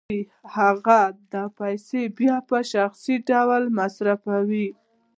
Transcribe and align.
هغه 0.55 0.99
دا 1.33 1.43
پیسې 1.59 2.01
بیا 2.17 2.35
په 2.49 2.57
شخصي 2.71 3.15
ډول 3.29 3.63
مصرفوي 3.79 4.67